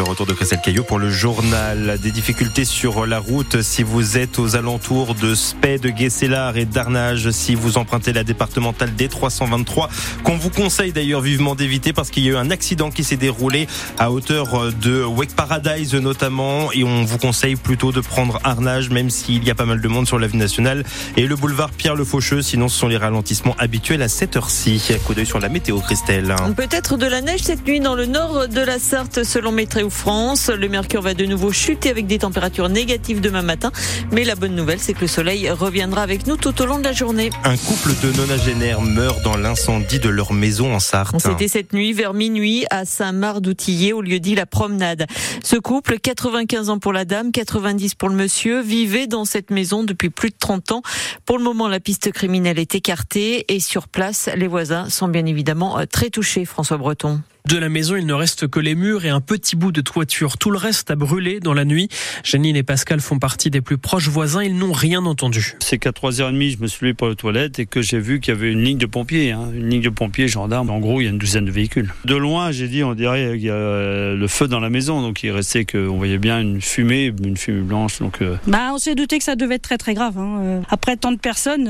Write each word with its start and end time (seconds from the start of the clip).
Le 0.00 0.04
retour 0.04 0.24
de 0.24 0.32
Christelle 0.32 0.62
Caillot 0.64 0.82
pour 0.82 0.98
le 0.98 1.10
journal. 1.10 1.98
Des 2.02 2.10
difficultés 2.10 2.64
sur 2.64 3.04
la 3.04 3.18
route 3.18 3.60
si 3.60 3.82
vous 3.82 4.16
êtes 4.16 4.38
aux 4.38 4.56
alentours 4.56 5.14
de 5.14 5.34
Spey, 5.34 5.78
de 5.78 5.90
Guesselard 5.90 6.56
et 6.56 6.64
d'Arnage, 6.64 7.30
si 7.32 7.54
vous 7.54 7.76
empruntez 7.76 8.14
la 8.14 8.24
départementale 8.24 8.92
D323, 8.96 9.90
qu'on 10.24 10.38
vous 10.38 10.48
conseille 10.48 10.92
d'ailleurs 10.92 11.20
vivement 11.20 11.54
d'éviter 11.54 11.92
parce 11.92 12.08
qu'il 12.08 12.24
y 12.24 12.28
a 12.28 12.32
eu 12.32 12.36
un 12.36 12.50
accident 12.50 12.90
qui 12.90 13.04
s'est 13.04 13.18
déroulé 13.18 13.68
à 13.98 14.10
hauteur 14.10 14.72
de 14.72 15.04
Wake 15.04 15.36
Paradise 15.36 15.94
notamment 15.94 16.72
et 16.72 16.82
on 16.82 17.04
vous 17.04 17.18
conseille 17.18 17.56
plutôt 17.56 17.92
de 17.92 18.00
prendre 18.00 18.40
Arnage 18.42 18.88
même 18.88 19.10
s'il 19.10 19.44
y 19.44 19.50
a 19.50 19.54
pas 19.54 19.66
mal 19.66 19.82
de 19.82 19.88
monde 19.88 20.06
sur 20.06 20.18
l'avenue 20.18 20.40
nationale 20.40 20.82
et 21.18 21.26
le 21.26 21.36
boulevard 21.36 21.72
Pierre 21.72 21.94
Le 21.94 22.04
Faucheux, 22.04 22.40
sinon 22.40 22.68
ce 22.68 22.78
sont 22.78 22.88
les 22.88 22.96
ralentissements 22.96 23.54
habituels 23.58 24.00
à 24.00 24.08
cette 24.08 24.34
heure-ci. 24.34 24.82
Coup 25.04 25.12
d'œil 25.12 25.26
sur 25.26 25.40
la 25.40 25.50
météo, 25.50 25.78
Christelle. 25.80 26.34
Peut-être 26.56 26.96
de 26.96 27.06
la 27.06 27.20
neige 27.20 27.42
cette 27.42 27.66
nuit 27.66 27.80
dans 27.80 27.94
le 27.94 28.06
nord 28.06 28.48
de 28.48 28.60
la 28.62 28.78
Sarthe 28.78 29.24
selon 29.24 29.52
Météo 29.52 29.89
France. 29.90 30.48
Le 30.48 30.68
mercure 30.68 31.02
va 31.02 31.14
de 31.14 31.24
nouveau 31.26 31.52
chuter 31.52 31.90
avec 31.90 32.06
des 32.06 32.18
températures 32.18 32.68
négatives 32.68 33.20
demain 33.20 33.42
matin. 33.42 33.72
Mais 34.12 34.24
la 34.24 34.34
bonne 34.34 34.54
nouvelle, 34.54 34.78
c'est 34.80 34.94
que 34.94 35.02
le 35.02 35.06
soleil 35.06 35.50
reviendra 35.50 36.02
avec 36.02 36.26
nous 36.26 36.36
tout 36.36 36.62
au 36.62 36.66
long 36.66 36.78
de 36.78 36.84
la 36.84 36.92
journée. 36.92 37.30
Un 37.44 37.56
couple 37.56 37.90
de 38.02 38.16
nonagénaires 38.16 38.80
meurt 38.80 39.22
dans 39.22 39.36
l'incendie 39.36 39.98
de 39.98 40.08
leur 40.08 40.32
maison 40.32 40.74
en 40.74 40.80
Sarthe. 40.80 41.20
C'était 41.20 41.48
cette 41.48 41.72
nuit 41.72 41.92
vers 41.92 42.14
minuit 42.14 42.64
à 42.70 42.84
Saint-Marc-d'Outillier 42.84 43.92
au 43.92 44.00
lieu 44.00 44.20
dit 44.20 44.34
la 44.34 44.46
promenade. 44.46 45.06
Ce 45.42 45.56
couple, 45.56 45.98
95 45.98 46.70
ans 46.70 46.78
pour 46.78 46.92
la 46.92 47.04
dame, 47.04 47.32
90 47.32 47.94
pour 47.94 48.08
le 48.08 48.14
monsieur, 48.14 48.60
vivait 48.60 49.06
dans 49.06 49.24
cette 49.24 49.50
maison 49.50 49.84
depuis 49.84 50.10
plus 50.10 50.30
de 50.30 50.36
30 50.38 50.72
ans. 50.72 50.82
Pour 51.26 51.38
le 51.38 51.44
moment, 51.44 51.68
la 51.68 51.80
piste 51.80 52.12
criminelle 52.12 52.58
est 52.58 52.74
écartée 52.74 53.44
et 53.52 53.60
sur 53.60 53.88
place, 53.88 54.28
les 54.34 54.46
voisins 54.46 54.88
sont 54.88 55.08
bien 55.08 55.26
évidemment 55.26 55.78
très 55.90 56.10
touchés, 56.10 56.44
François 56.44 56.76
Breton. 56.76 57.20
De 57.50 57.58
la 57.58 57.68
maison, 57.68 57.96
il 57.96 58.06
ne 58.06 58.12
reste 58.12 58.46
que 58.46 58.60
les 58.60 58.76
murs 58.76 59.04
et 59.04 59.08
un 59.08 59.20
petit 59.20 59.56
bout 59.56 59.72
de 59.72 59.80
toiture. 59.80 60.38
Tout 60.38 60.52
le 60.52 60.56
reste 60.56 60.88
a 60.92 60.94
brûlé 60.94 61.40
dans 61.40 61.52
la 61.52 61.64
nuit. 61.64 61.88
Janine 62.22 62.54
et 62.54 62.62
Pascal 62.62 63.00
font 63.00 63.18
partie 63.18 63.50
des 63.50 63.60
plus 63.60 63.76
proches 63.76 64.06
voisins. 64.06 64.44
Ils 64.44 64.56
n'ont 64.56 64.70
rien 64.70 65.04
entendu. 65.04 65.56
C'est 65.58 65.78
qu'à 65.78 65.90
3h30, 65.90 66.58
je 66.58 66.62
me 66.62 66.68
suis 66.68 66.86
levé 66.86 66.94
pour 66.94 67.08
les 67.08 67.16
toilettes 67.16 67.58
et 67.58 67.66
que 67.66 67.82
j'ai 67.82 67.98
vu 67.98 68.20
qu'il 68.20 68.34
y 68.34 68.36
avait 68.36 68.52
une 68.52 68.62
ligne 68.62 68.78
de 68.78 68.86
pompiers. 68.86 69.32
Hein. 69.32 69.48
une 69.52 69.68
ligne 69.68 69.82
de 69.82 69.88
pompiers, 69.88 70.28
gendarmes. 70.28 70.70
En 70.70 70.78
gros, 70.78 71.00
il 71.00 71.04
y 71.04 71.06
a 71.08 71.10
une 71.10 71.18
douzaine 71.18 71.44
de 71.44 71.50
véhicules. 71.50 71.92
De 72.04 72.14
loin, 72.14 72.52
j'ai 72.52 72.68
dit, 72.68 72.84
on 72.84 72.94
dirait 72.94 73.32
qu'il 73.32 73.46
y 73.46 73.50
a 73.50 73.54
euh, 73.54 74.14
le 74.14 74.28
feu 74.28 74.46
dans 74.46 74.60
la 74.60 74.70
maison. 74.70 75.02
Donc 75.02 75.24
il 75.24 75.32
restait 75.32 75.64
qu'on 75.64 75.96
voyait 75.96 76.18
bien 76.18 76.40
une 76.40 76.60
fumée, 76.60 77.12
une 77.24 77.36
fumée 77.36 77.62
blanche. 77.62 77.98
Donc, 77.98 78.22
euh. 78.22 78.36
bah, 78.46 78.70
on 78.72 78.78
s'est 78.78 78.94
douté 78.94 79.18
que 79.18 79.24
ça 79.24 79.34
devait 79.34 79.56
être 79.56 79.62
très 79.62 79.78
très 79.78 79.94
grave. 79.94 80.16
Hein. 80.18 80.38
Euh, 80.40 80.60
après 80.70 80.96
tant 80.96 81.10
de 81.10 81.18
personnes, 81.18 81.68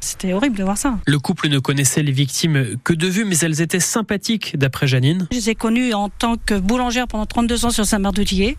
c'était 0.00 0.32
horrible 0.32 0.56
de 0.56 0.64
voir 0.64 0.78
ça. 0.78 0.98
Le 1.06 1.18
couple 1.18 1.50
ne 1.50 1.58
connaissait 1.58 2.02
les 2.02 2.12
victimes 2.12 2.78
que 2.82 2.94
de 2.94 3.08
vue, 3.08 3.26
mais 3.26 3.36
elles 3.40 3.60
étaient 3.60 3.78
sympathiques, 3.78 4.56
d'après 4.56 4.86
Janine. 4.86 5.17
Je 5.30 5.36
les 5.36 5.50
ai 5.50 5.54
connues 5.54 5.92
en 5.94 6.08
tant 6.08 6.36
que 6.36 6.54
boulangère 6.54 7.06
pendant 7.08 7.26
32 7.26 7.64
ans 7.64 7.70
sur 7.70 7.84
Saint-Marc-de-Tillier. 7.84 8.56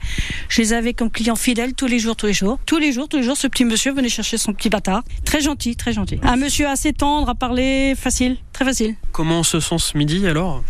Je 0.48 0.62
les 0.62 0.74
avais 0.74 0.94
comme 0.94 1.10
clients 1.12 1.36
fidèles 1.36 1.74
tous 1.74 1.88
les 1.88 2.00
jours, 2.00 2.16
tous 2.16 2.28
les 2.28 2.34
jours. 2.34 2.60
Tous 2.66 2.78
les 2.78 2.92
jours, 2.92 3.08
tous 3.08 3.18
les 3.18 3.24
jours, 3.24 3.38
ce 3.38 3.48
petit 3.48 3.66
monsieur 3.66 3.94
venait 3.94 4.10
chercher 4.10 4.38
son 4.38 4.54
petit 4.54 4.70
bâtard. 4.70 5.04
Très 5.26 5.42
gentil, 5.42 5.76
très 5.76 5.94
gentil. 5.94 6.20
Un 6.24 6.36
monsieur 6.36 6.68
assez 6.68 6.94
tendre, 6.94 7.30
à 7.30 7.36
parler 7.36 7.94
facile, 7.96 8.38
très 8.54 8.66
facile. 8.66 8.96
Comment 9.12 9.40
on 9.40 9.44
se 9.44 9.60
sent 9.60 9.78
ce 9.80 9.98
midi 9.98 10.26
alors? 10.28 10.64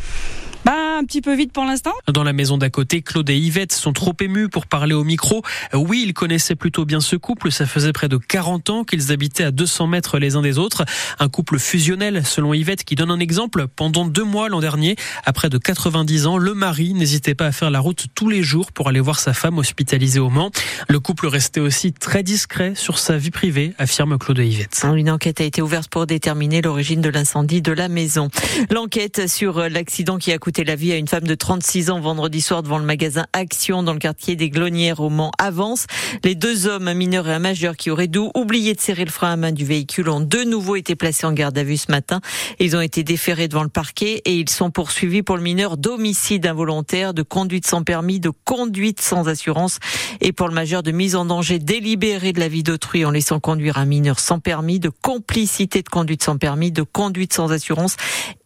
Un 0.99 1.05
petit 1.05 1.21
peu 1.21 1.33
vite 1.33 1.53
pour 1.53 1.63
l'instant. 1.63 1.93
Dans 2.11 2.23
la 2.23 2.33
maison 2.33 2.57
d'à 2.57 2.69
côté, 2.69 3.01
Claude 3.01 3.29
et 3.29 3.37
Yvette 3.37 3.71
sont 3.71 3.93
trop 3.93 4.13
émus 4.19 4.49
pour 4.49 4.67
parler 4.67 4.93
au 4.93 5.05
micro. 5.05 5.43
Oui, 5.73 6.03
ils 6.05 6.13
connaissaient 6.13 6.55
plutôt 6.55 6.83
bien 6.83 6.99
ce 6.99 7.15
couple. 7.15 7.51
Ça 7.51 7.65
faisait 7.65 7.93
près 7.93 8.09
de 8.09 8.17
40 8.17 8.69
ans 8.69 8.83
qu'ils 8.83 9.13
habitaient 9.13 9.45
à 9.45 9.51
200 9.51 9.87
mètres 9.87 10.19
les 10.19 10.35
uns 10.35 10.41
des 10.41 10.57
autres. 10.57 10.83
Un 11.19 11.29
couple 11.29 11.57
fusionnel, 11.57 12.25
selon 12.25 12.53
Yvette, 12.53 12.83
qui 12.83 12.95
donne 12.95 13.11
un 13.11 13.19
exemple. 13.19 13.67
Pendant 13.73 14.05
deux 14.05 14.25
mois 14.25 14.49
l'an 14.49 14.59
dernier, 14.59 14.97
à 15.25 15.31
près 15.31 15.49
de 15.49 15.57
90 15.57 16.27
ans, 16.27 16.37
le 16.37 16.53
mari 16.53 16.93
n'hésitait 16.93 17.35
pas 17.35 17.45
à 17.45 17.51
faire 17.53 17.71
la 17.71 17.79
route 17.79 18.07
tous 18.13 18.27
les 18.27 18.43
jours 18.43 18.73
pour 18.73 18.89
aller 18.89 18.99
voir 18.99 19.19
sa 19.19 19.33
femme 19.33 19.57
hospitalisée 19.57 20.19
au 20.19 20.29
Mans. 20.29 20.51
Le 20.89 20.99
couple 20.99 21.27
restait 21.27 21.61
aussi 21.61 21.93
très 21.93 22.23
discret 22.23 22.73
sur 22.75 22.99
sa 22.99 23.17
vie 23.17 23.31
privée, 23.31 23.73
affirme 23.77 24.17
Claude 24.17 24.39
et 24.39 24.47
Yvette. 24.47 24.81
Une 24.83 25.09
enquête 25.09 25.39
a 25.39 25.45
été 25.45 25.61
ouverte 25.61 25.89
pour 25.89 26.07
déterminer 26.07 26.61
l'origine 26.61 26.99
de 26.99 27.09
l'incendie 27.09 27.61
de 27.61 27.71
la 27.71 27.87
maison. 27.87 28.27
L'enquête 28.69 29.29
sur 29.29 29.69
l'accident 29.69 30.17
qui 30.17 30.33
a 30.33 30.37
coûté 30.37 30.65
la 30.65 30.75
vie 30.75 30.88
à 30.93 30.97
une 30.97 31.07
femme 31.07 31.27
de 31.27 31.35
36 31.35 31.89
ans 31.89 31.99
vendredi 31.99 32.41
soir 32.41 32.63
devant 32.63 32.79
le 32.79 32.85
magasin 32.85 33.25
Action 33.33 33.83
dans 33.83 33.93
le 33.93 33.99
quartier 33.99 34.35
des 34.35 34.49
Glonnières 34.49 34.99
au 34.99 35.09
Mans 35.09 35.31
avance. 35.37 35.85
Les 36.23 36.35
deux 36.35 36.67
hommes, 36.67 36.87
un 36.87 36.93
mineur 36.93 37.27
et 37.27 37.33
un 37.33 37.39
majeur 37.39 37.77
qui 37.77 37.91
auraient 37.91 38.07
dû 38.07 38.19
oublier 38.35 38.73
de 38.73 38.79
serrer 38.81 39.05
le 39.05 39.11
frein 39.11 39.33
à 39.33 39.35
main 39.35 39.51
du 39.51 39.65
véhicule 39.65 40.09
ont 40.09 40.19
de 40.19 40.43
nouveau 40.43 40.75
été 40.75 40.95
placés 40.95 41.27
en 41.27 41.33
garde 41.33 41.57
à 41.57 41.63
vue 41.63 41.77
ce 41.77 41.91
matin. 41.91 42.21
Ils 42.59 42.75
ont 42.75 42.81
été 42.81 43.03
déférés 43.03 43.47
devant 43.47 43.63
le 43.63 43.69
parquet 43.69 44.21
et 44.25 44.35
ils 44.35 44.49
sont 44.49 44.71
poursuivis 44.71 45.21
pour 45.21 45.37
le 45.37 45.43
mineur 45.43 45.77
d'homicide 45.77 46.45
involontaire, 46.45 47.13
de 47.13 47.21
conduite 47.21 47.67
sans 47.67 47.83
permis, 47.83 48.19
de 48.19 48.31
conduite 48.45 49.01
sans 49.01 49.27
assurance 49.27 49.79
et 50.21 50.31
pour 50.31 50.47
le 50.47 50.53
majeur 50.55 50.81
de 50.81 50.91
mise 50.91 51.15
en 51.15 51.25
danger 51.25 51.59
délibérée 51.59 52.33
de 52.33 52.39
la 52.39 52.47
vie 52.47 52.63
d'autrui 52.63 53.05
en 53.05 53.11
laissant 53.11 53.39
conduire 53.39 53.77
un 53.77 53.85
mineur 53.85 54.19
sans 54.19 54.39
permis, 54.39 54.79
de 54.79 54.89
complicité 54.89 55.81
de 55.81 55.89
conduite 55.89 56.23
sans 56.23 56.37
permis, 56.37 56.71
de 56.71 56.81
conduite 56.81 57.33
sans 57.33 57.51
assurance 57.51 57.95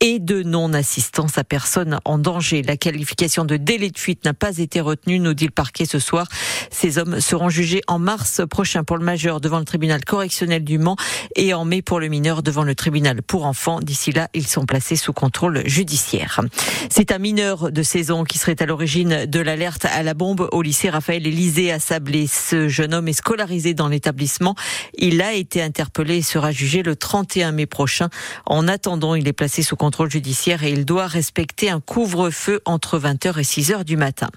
et 0.01 0.19
de 0.19 0.43
non-assistance 0.43 1.37
à 1.37 1.43
personne 1.43 1.99
en 2.03 2.17
danger. 2.17 2.32
La 2.41 2.77
qualification 2.77 3.45
de 3.45 3.57
délai 3.57 3.89
de 3.89 3.97
fuite 3.97 4.25
n'a 4.25 4.33
pas 4.33 4.57
été 4.57 4.81
retenue, 4.81 5.19
nous 5.19 5.33
dit 5.33 5.45
le 5.45 5.51
parquet 5.51 5.85
ce 5.85 5.99
soir. 5.99 6.27
Ces 6.71 6.97
hommes 6.97 7.19
seront 7.19 7.49
jugés 7.49 7.81
en 7.88 7.99
mars 7.99 8.41
prochain 8.49 8.83
pour 8.83 8.97
le 8.97 9.05
majeur 9.05 9.39
devant 9.39 9.59
le 9.59 9.66
tribunal 9.66 10.03
correctionnel 10.03 10.63
du 10.63 10.77
Mans 10.79 10.95
et 11.35 11.53
en 11.53 11.63
mai 11.66 11.81
pour 11.81 11.99
le 11.99 12.07
mineur 12.07 12.41
devant 12.41 12.63
le 12.63 12.75
tribunal 12.75 13.21
pour 13.21 13.45
enfants. 13.45 13.79
D'ici 13.81 14.11
là, 14.11 14.29
ils 14.33 14.47
sont 14.47 14.66
placés 14.66 14.95
sous 14.95 15.13
contrôle 15.13 15.61
judiciaire. 15.67 16.41
C'est 16.89 17.11
un 17.11 17.19
mineur 17.19 17.71
de 17.71 17.83
saison 17.83 18.23
qui 18.23 18.39
serait 18.39 18.61
à 18.61 18.65
l'origine 18.65 19.25
de 19.25 19.39
l'alerte 19.39 19.85
à 19.85 20.01
la 20.01 20.13
bombe 20.13 20.50
au 20.51 20.61
lycée 20.61 20.89
Raphaël 20.89 21.25
Élysée 21.27 21.71
à 21.71 21.79
Sablé. 21.79 22.27
Ce 22.27 22.67
jeune 22.67 22.94
homme 22.94 23.07
est 23.07 23.13
scolarisé 23.13 23.73
dans 23.73 23.88
l'établissement. 23.88 24.55
Il 24.95 25.21
a 25.21 25.33
été 25.33 25.61
interpellé 25.61 26.17
et 26.17 26.21
sera 26.21 26.51
jugé 26.51 26.83
le 26.83 26.95
31 26.95 27.51
mai 27.51 27.65
prochain. 27.65 28.09
En 28.45 28.67
attendant, 28.67 29.15
il 29.15 29.27
est 29.27 29.33
placé 29.33 29.61
sous 29.61 29.75
contrôle 29.75 30.09
judiciaire 30.09 30.63
et 30.63 30.71
il 30.71 30.85
doit 30.85 31.07
respecter 31.07 31.69
un 31.69 31.79
couvre-feu 32.23 32.61
entre 32.66 33.00
20h 33.00 33.39
et 33.39 33.44
6h 33.44 33.84
du 33.84 33.97
matin. 33.97 34.29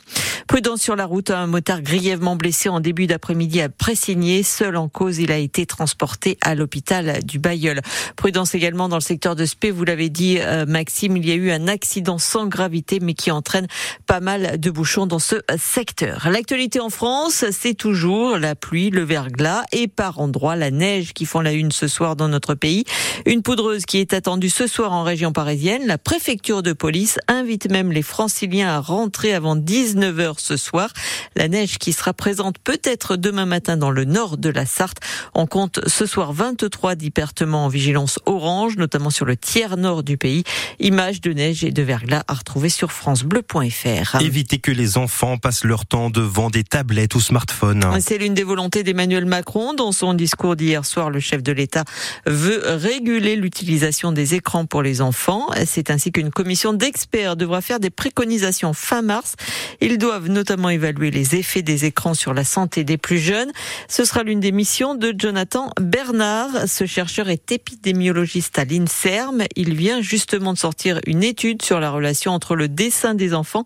Prudence 0.48 0.80
sur 0.80 0.96
la 0.96 1.06
route, 1.06 1.30
un 1.30 1.46
motard 1.46 1.82
grièvement 1.82 2.36
blessé 2.36 2.68
en 2.68 2.80
début 2.80 3.06
d'après-midi 3.06 3.60
à 3.60 3.68
Pressigné. 3.68 4.42
Seul 4.42 4.76
en 4.76 4.88
cause, 4.88 5.18
il 5.18 5.32
a 5.32 5.38
été 5.38 5.66
transporté 5.66 6.38
à 6.40 6.54
l'hôpital 6.54 7.24
du 7.24 7.38
Bayeul. 7.38 7.80
Prudence 8.16 8.54
également 8.54 8.88
dans 8.88 8.96
le 8.96 9.02
secteur 9.02 9.36
de 9.36 9.44
Spé, 9.44 9.70
vous 9.70 9.84
l'avez 9.84 10.08
dit 10.08 10.38
euh, 10.40 10.66
Maxime, 10.66 11.16
il 11.16 11.28
y 11.28 11.32
a 11.32 11.34
eu 11.34 11.50
un 11.50 11.68
accident 11.68 12.18
sans 12.18 12.46
gravité 12.46 12.98
mais 13.00 13.14
qui 13.14 13.30
entraîne 13.30 13.66
pas 14.06 14.20
mal 14.20 14.58
de 14.58 14.70
bouchons 14.70 15.06
dans 15.06 15.18
ce 15.18 15.36
secteur. 15.58 16.28
L'actualité 16.30 16.80
en 16.80 16.90
France, 16.90 17.44
c'est 17.50 17.74
toujours 17.74 18.38
la 18.38 18.54
pluie, 18.54 18.90
le 18.90 19.02
verglas 19.02 19.62
et 19.72 19.88
par 19.88 20.20
endroits 20.20 20.56
la 20.56 20.70
neige 20.70 21.12
qui 21.12 21.24
font 21.24 21.40
la 21.40 21.52
une 21.52 21.72
ce 21.72 21.88
soir 21.88 22.16
dans 22.16 22.28
notre 22.28 22.54
pays. 22.54 22.84
Une 23.26 23.42
poudreuse 23.42 23.84
qui 23.84 23.98
est 23.98 24.12
attendue 24.12 24.50
ce 24.50 24.66
soir 24.66 24.92
en 24.92 25.02
région 25.02 25.32
parisienne. 25.32 25.86
La 25.86 25.98
préfecture 25.98 26.62
de 26.62 26.72
police 26.72 27.18
invite 27.28 27.65
même 27.68 27.92
les 27.92 28.02
franciliens 28.02 28.68
à 28.68 28.80
rentrer 28.80 29.34
avant 29.34 29.56
19h 29.56 30.34
ce 30.38 30.56
soir. 30.56 30.90
La 31.34 31.48
neige 31.48 31.78
qui 31.78 31.92
sera 31.92 32.12
présente 32.12 32.58
peut-être 32.58 33.16
demain 33.16 33.46
matin 33.46 33.76
dans 33.76 33.90
le 33.90 34.04
nord 34.04 34.36
de 34.36 34.48
la 34.48 34.66
Sarthe. 34.66 34.98
On 35.34 35.46
compte 35.46 35.80
ce 35.86 36.06
soir 36.06 36.32
23 36.32 36.94
départements 36.94 37.66
en 37.66 37.68
vigilance 37.68 38.18
orange, 38.26 38.76
notamment 38.76 39.10
sur 39.10 39.24
le 39.24 39.36
tiers 39.36 39.76
nord 39.76 40.02
du 40.02 40.16
pays. 40.16 40.44
Images 40.78 41.20
de 41.20 41.32
neige 41.32 41.64
et 41.64 41.70
de 41.70 41.82
verglas 41.82 42.24
à 42.28 42.34
retrouver 42.34 42.68
sur 42.68 42.92
francebleu.fr. 42.92 44.20
Éviter 44.20 44.58
que 44.58 44.70
les 44.70 44.98
enfants 44.98 45.38
passent 45.38 45.64
leur 45.64 45.86
temps 45.86 46.10
devant 46.10 46.50
des 46.50 46.64
tablettes 46.64 47.14
ou 47.14 47.20
smartphones. 47.20 47.84
C'est 48.00 48.18
l'une 48.18 48.34
des 48.34 48.44
volontés 48.44 48.82
d'Emmanuel 48.82 49.26
Macron. 49.26 49.74
Dans 49.74 49.92
son 49.92 50.14
discours 50.14 50.56
d'hier 50.56 50.84
soir, 50.84 51.10
le 51.10 51.20
chef 51.20 51.42
de 51.42 51.52
l'État 51.52 51.84
veut 52.26 52.62
réguler 52.64 53.36
l'utilisation 53.36 54.12
des 54.12 54.34
écrans 54.34 54.66
pour 54.66 54.82
les 54.82 55.00
enfants. 55.00 55.48
C'est 55.64 55.90
ainsi 55.90 56.12
qu'une 56.12 56.30
commission 56.30 56.72
d'experts 56.72 57.36
devra 57.36 57.55
faire 57.60 57.80
des 57.80 57.90
préconisations 57.90 58.72
fin 58.72 59.02
mars. 59.02 59.34
Ils 59.80 59.98
doivent 59.98 60.28
notamment 60.28 60.70
évaluer 60.70 61.10
les 61.10 61.36
effets 61.36 61.62
des 61.62 61.84
écrans 61.84 62.14
sur 62.14 62.34
la 62.34 62.44
santé 62.44 62.84
des 62.84 62.96
plus 62.96 63.18
jeunes. 63.18 63.52
Ce 63.88 64.04
sera 64.04 64.22
l'une 64.22 64.40
des 64.40 64.52
missions 64.52 64.94
de 64.94 65.14
Jonathan 65.16 65.70
Bernard. 65.80 66.68
Ce 66.68 66.86
chercheur 66.86 67.28
est 67.28 67.52
épidémiologiste 67.52 68.58
à 68.58 68.64
l'INSERM. 68.64 69.44
Il 69.56 69.74
vient 69.74 70.00
justement 70.00 70.52
de 70.52 70.58
sortir 70.58 71.00
une 71.06 71.22
étude 71.22 71.62
sur 71.62 71.80
la 71.80 71.90
relation 71.90 72.32
entre 72.32 72.56
le 72.56 72.68
dessin 72.68 73.14
des 73.14 73.34
enfants 73.34 73.64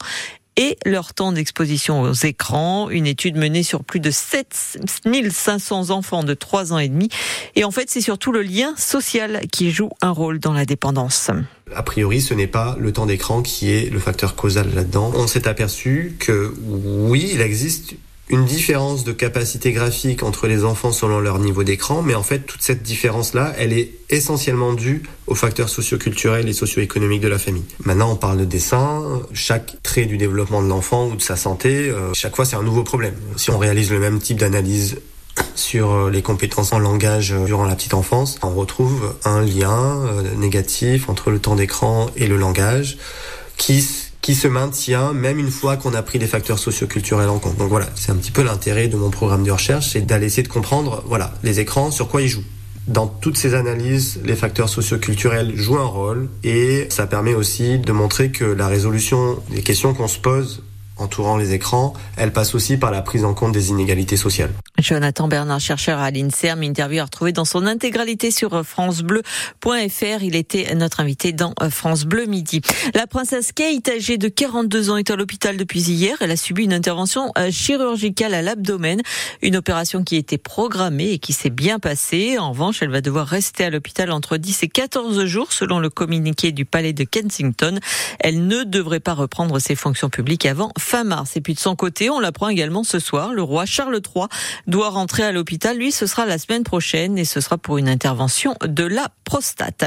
et 0.61 0.77
leur 0.85 1.15
temps 1.15 1.33
d'exposition 1.33 2.03
aux 2.03 2.12
écrans. 2.12 2.91
Une 2.91 3.07
étude 3.07 3.37
menée 3.37 3.62
sur 3.62 3.83
plus 3.83 3.99
de 3.99 4.11
7500 4.11 5.89
enfants 5.89 6.23
de 6.23 6.35
3 6.35 6.75
ans 6.75 6.79
et 6.79 6.89
demi. 6.89 7.09
Et 7.57 7.65
en 7.65 7.71
fait, 7.71 7.89
c'est 7.89 8.03
surtout 8.03 8.31
le 8.31 8.43
lien 8.43 8.75
social 8.77 9.41
qui 9.51 9.71
joue 9.71 9.89
un 10.03 10.11
rôle 10.11 10.39
dans 10.39 10.53
la 10.53 10.67
dépendance. 10.67 11.31
A 11.75 11.83
priori, 11.83 12.21
ce 12.21 12.35
n'est 12.35 12.47
pas 12.47 12.77
le 12.79 12.93
temps 12.93 13.07
d'écran 13.07 13.41
qui 13.43 13.71
est 13.71 13.91
le 13.91 13.99
facteur 13.99 14.37
causal 14.37 14.75
là-dedans. 14.75 15.12
On 15.15 15.27
s'est 15.27 15.49
aperçu 15.49 16.17
que 16.19 16.55
oui, 16.67 17.31
il 17.33 17.41
existe 17.41 17.95
une 18.31 18.44
différence 18.44 19.03
de 19.03 19.12
capacité 19.12 19.73
graphique 19.73 20.23
entre 20.23 20.47
les 20.47 20.65
enfants 20.65 20.93
selon 20.93 21.19
leur 21.19 21.41
niveau 21.41 21.65
d'écran, 21.65 22.00
mais 22.00 22.15
en 22.15 22.23
fait, 22.23 22.41
toute 22.41 22.62
cette 22.62 22.82
différence-là, 22.82 23.53
elle 23.59 23.73
est 23.73 23.91
essentiellement 24.09 24.73
due 24.73 25.03
aux 25.27 25.35
facteurs 25.35 25.69
socioculturels 25.69 26.49
et 26.49 26.53
socio-économiques 26.53 27.21
de 27.21 27.29
la 27.29 27.38
famille. 27.38 27.65
Maintenant, 27.85 28.12
on 28.12 28.17
parle 28.17 28.38
de 28.38 28.44
dessin, 28.44 29.21
chaque 29.32 29.82
trait 29.82 30.06
du 30.06 30.17
développement 30.17 30.62
de 30.62 30.69
l'enfant 30.69 31.09
ou 31.09 31.17
de 31.17 31.23
sa 31.23 31.37
santé, 31.37 31.91
euh, 31.91 32.15
chaque 32.15 32.37
fois, 32.37 32.44
c'est 32.44 32.56
un 32.56 32.62
nouveau 32.62 32.85
problème. 32.85 33.15
Si 33.37 33.50
on 33.50 33.59
réalise 33.59 33.91
le 33.91 33.99
même 33.99 34.21
type 34.21 34.38
d'analyse 34.38 35.00
sur 35.56 35.91
euh, 35.91 36.11
les 36.11 36.23
compétences 36.23 36.73
en 36.73 36.79
langage 36.79 37.32
euh, 37.32 37.44
durant 37.44 37.65
la 37.65 37.75
petite 37.75 37.94
enfance, 37.94 38.38
on 38.43 38.55
retrouve 38.55 39.15
un 39.25 39.43
lien 39.43 40.05
négatif 40.37 41.09
entre 41.09 41.31
le 41.31 41.41
temps 41.41 41.56
d'écran 41.56 42.09
et 42.17 42.29
le 42.29 42.37
langage 42.37 42.97
qui 43.56 44.10
qui 44.20 44.34
se 44.34 44.49
maintient 44.49 45.12
même 45.12 45.38
une 45.38 45.50
fois 45.50 45.76
qu'on 45.76 45.94
a 45.94 46.02
pris 46.02 46.19
des 46.19 46.26
facteurs 46.26 46.58
socioculturels 46.58 47.28
en 47.28 47.38
compte. 47.38 47.56
Donc 47.56 47.69
voilà, 47.69 47.87
c'est 47.94 48.12
un 48.12 48.17
petit 48.17 48.31
peu 48.31 48.43
l'intérêt 48.43 48.88
de 48.88 48.96
mon 48.96 49.11
programme 49.11 49.44
de 49.44 49.50
recherche, 49.50 49.90
c'est 49.93 50.02
d'aller 50.02 50.26
essayer 50.26 50.43
de 50.43 50.49
comprendre, 50.49 51.02
voilà, 51.06 51.32
les 51.43 51.61
écrans, 51.61 51.90
sur 51.90 52.08
quoi 52.08 52.22
ils 52.22 52.28
jouent. 52.28 52.44
Dans 52.87 53.06
toutes 53.06 53.37
ces 53.37 53.55
analyses, 53.55 54.20
les 54.25 54.34
facteurs 54.34 54.69
socioculturels 54.69 55.55
jouent 55.55 55.78
un 55.78 55.84
rôle 55.84 56.28
et 56.43 56.87
ça 56.90 57.06
permet 57.06 57.34
aussi 57.34 57.78
de 57.78 57.93
montrer 57.93 58.31
que 58.31 58.44
la 58.44 58.69
résolution 58.69 59.38
des 59.50 59.62
questions 59.62 59.94
qu'on 59.94 60.08
se 60.08 60.19
pose 60.19 60.62
entourant 60.96 61.37
les 61.37 61.52
écrans, 61.52 61.94
elle 62.17 62.32
passe 62.32 62.55
aussi 62.55 62.76
par 62.76 62.90
la 62.90 63.02
prise 63.02 63.25
en 63.25 63.34
compte 63.34 63.52
des 63.52 63.70
inégalités 63.70 64.17
sociales. 64.17 64.52
Jonathan 64.82 65.29
Bernard, 65.29 65.61
chercheur 65.61 65.99
à 65.99 66.11
l'INSERM, 66.11 66.62
interview 66.62 67.00
à 67.00 67.05
retrouver 67.05 67.32
dans 67.32 67.44
son 67.44 67.67
intégralité 67.67 68.31
sur 68.31 68.65
francebleu.fr. 68.65 70.23
Il 70.23 70.37
était 70.37 70.75
notre 70.75 71.00
invité 71.00 71.32
dans 71.32 71.55
France 71.71 72.05
Bleu 72.05 72.27
Midi. 72.27 72.61
La 72.94 73.06
princesse 73.06 73.53
Kate, 73.53 73.88
âgée 73.88 74.19
de 74.19 74.29
42 74.29 74.91
ans, 74.91 74.97
est 74.97 75.11
à 75.11 75.17
l'hôpital 75.17 75.56
depuis 75.56 75.81
hier. 75.81 76.17
Elle 76.21 76.31
a 76.31 76.37
subi 76.37 76.65
une 76.65 76.73
intervention 76.73 77.32
euh, 77.38 77.50
chirurgicale 77.50 78.35
à 78.35 78.43
l'abdomen, 78.43 79.03
une 79.43 79.56
opération 79.56 80.05
qui 80.05 80.17
était 80.17 80.38
programmée 80.38 81.12
et 81.12 81.19
qui 81.19 81.32
s'est 81.32 81.50
bien 81.50 81.79
passée. 81.79 82.38
En 82.38 82.53
revanche, 82.53 82.82
elle 82.82 82.91
va 82.91 83.00
devoir 83.00 83.27
rester 83.27 83.65
à 83.65 83.71
l'hôpital 83.71 84.11
entre 84.11 84.37
10 84.37 84.62
et 84.62 84.69
14 84.69 85.25
jours 85.25 85.53
selon 85.53 85.79
le 85.79 85.91
communiqué 85.91 86.53
du 86.53 86.65
palais 86.65 86.93
de 86.93 87.05
Kensington. 87.05 87.79
Elle 88.19 88.47
ne 88.47 88.65
devrait 88.65 89.00
pas 89.00 89.15
reprendre 89.15 89.59
ses 89.59 89.75
fonctions 89.75 90.11
publiques 90.11 90.47
avant 90.47 90.73
fin 90.79 91.05
mars. 91.05 91.37
Et 91.37 91.41
puis 91.41 91.55
de 91.55 91.61
son 91.61 91.77
côté, 91.77 92.11
on 92.11 92.21
l'apprend 92.21 92.49
également 92.49 92.85
ce 92.85 92.99
soir, 92.99 93.32
le 93.32 93.43
roi 93.43 93.67
Charles 93.67 94.00
III 94.15 94.27
doit 94.70 94.88
rentrer 94.88 95.25
à 95.25 95.32
l'hôpital. 95.32 95.76
Lui, 95.76 95.93
ce 95.93 96.06
sera 96.06 96.25
la 96.25 96.38
semaine 96.38 96.64
prochaine 96.64 97.19
et 97.19 97.25
ce 97.25 97.40
sera 97.40 97.58
pour 97.58 97.76
une 97.78 97.88
intervention 97.88 98.55
de 98.64 98.84
la 98.84 99.08
prostate. 99.25 99.84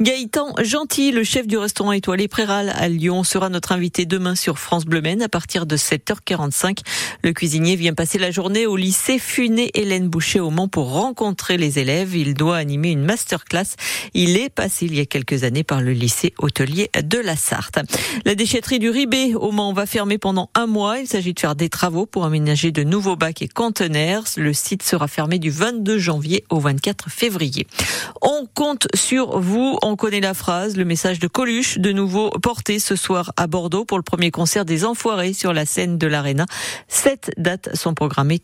Gaëtan 0.00 0.54
Gentil, 0.62 1.10
le 1.10 1.24
chef 1.24 1.46
du 1.46 1.58
restaurant 1.58 1.92
étoilé 1.92 2.28
Préral 2.28 2.72
à 2.76 2.88
Lyon, 2.88 3.24
sera 3.24 3.48
notre 3.48 3.72
invité 3.72 4.06
demain 4.06 4.34
sur 4.34 4.58
France 4.58 4.84
Bleu 4.84 5.00
Maine 5.00 5.22
à 5.22 5.28
partir 5.28 5.66
de 5.66 5.76
7h45. 5.76 6.78
Le 7.22 7.32
cuisinier 7.32 7.76
vient 7.76 7.94
passer 7.94 8.18
la 8.18 8.30
journée 8.30 8.66
au 8.66 8.76
lycée 8.76 9.18
Funé 9.18 9.70
Hélène 9.74 10.08
Boucher 10.08 10.40
au 10.40 10.50
Mans 10.50 10.68
pour 10.68 10.92
rencontrer 10.92 11.56
les 11.56 11.78
élèves. 11.78 12.14
Il 12.14 12.34
doit 12.34 12.56
animer 12.56 12.90
une 12.90 13.04
masterclass. 13.04 13.76
Il 14.14 14.36
est 14.36 14.50
passé 14.50 14.86
il 14.86 14.94
y 14.94 15.00
a 15.00 15.06
quelques 15.06 15.44
années 15.44 15.64
par 15.64 15.80
le 15.80 15.92
lycée 15.92 16.34
hôtelier 16.38 16.90
de 17.02 17.18
la 17.18 17.36
Sarthe. 17.36 17.78
La 18.24 18.34
déchetterie 18.34 18.78
du 18.78 18.90
Ribé 18.90 19.34
au 19.34 19.50
Mans 19.50 19.72
va 19.72 19.86
fermer 19.86 20.18
pendant 20.18 20.50
un 20.54 20.66
mois. 20.66 20.98
Il 20.98 21.06
s'agit 21.06 21.32
de 21.32 21.40
faire 21.40 21.56
des 21.56 21.68
travaux 21.68 22.06
pour 22.06 22.24
aménager 22.24 22.70
de 22.70 22.82
nouveaux 22.82 23.16
bacs 23.16 23.42
et 23.42 23.48
conteneurs. 23.48 24.25
Le 24.36 24.52
site 24.52 24.82
sera 24.82 25.08
fermé 25.08 25.38
du 25.38 25.50
22 25.50 25.98
janvier 25.98 26.44
au 26.50 26.58
24 26.58 27.10
février. 27.10 27.66
On 28.22 28.46
compte 28.52 28.88
sur 28.94 29.38
vous. 29.38 29.78
On 29.82 29.96
connaît 29.96 30.20
la 30.20 30.34
phrase, 30.34 30.76
le 30.76 30.84
message 30.84 31.18
de 31.18 31.28
Coluche, 31.28 31.78
de 31.78 31.92
nouveau 31.92 32.30
porté 32.30 32.78
ce 32.78 32.96
soir 32.96 33.32
à 33.36 33.46
Bordeaux 33.46 33.84
pour 33.84 33.98
le 33.98 34.02
premier 34.02 34.30
concert 34.30 34.64
des 34.64 34.84
Enfoirés 34.84 35.32
sur 35.32 35.52
la 35.52 35.64
scène 35.64 35.98
de 35.98 36.06
l'Arena. 36.06 36.46
Sept 36.88 37.30
dates 37.36 37.74
sont 37.74 37.94
programmées. 37.94 38.40